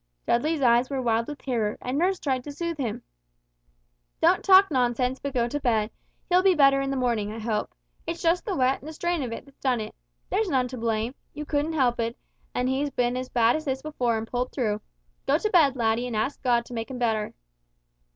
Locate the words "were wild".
0.89-1.27